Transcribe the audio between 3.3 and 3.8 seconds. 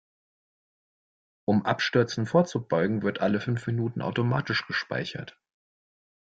fünf